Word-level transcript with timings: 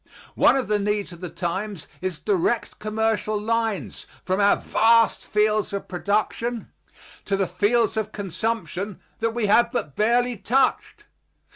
One 0.33 0.55
of 0.55 0.67
the 0.67 0.79
needs 0.79 1.11
of 1.11 1.21
the 1.21 1.29
times 1.29 1.85
is 2.01 2.19
direct 2.19 2.79
commercial 2.79 3.39
lines 3.39 4.07
from 4.25 4.39
our 4.41 4.55
vast 4.57 5.27
fields 5.27 5.73
of 5.73 5.87
production 5.87 6.71
to 7.25 7.37
the 7.37 7.45
fields 7.45 7.95
of 7.95 8.11
consumption 8.11 8.99
that 9.19 9.35
we 9.35 9.45
have 9.45 9.71
but 9.71 9.95
barely 9.95 10.37
touched. 10.37 11.03